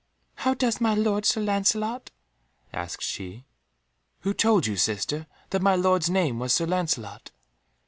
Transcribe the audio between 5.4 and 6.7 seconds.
that my lord's name was Sir